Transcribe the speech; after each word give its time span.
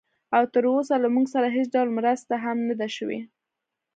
او 0.35 0.43
تراوسه 0.53 0.95
له 1.03 1.07
موږ 1.15 1.25
سره 1.33 1.47
هېڅ 1.57 1.67
ډول 1.75 1.89
مرسته 1.97 2.33
هم 2.43 2.57
نه 2.67 2.75
ده 2.79 2.87
شوې 2.97 3.19